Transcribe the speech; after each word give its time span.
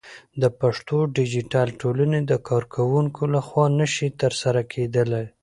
د 0.41 0.43
پښتو 0.59 0.97
ديجيتل 1.17 1.67
ټولنې 1.81 2.19
د 2.31 2.33
کارکوونکو 2.49 3.21
لخوا 3.35 3.65
نشي 3.79 4.09
ترسره 4.21 4.61
کېدلى 4.73 5.23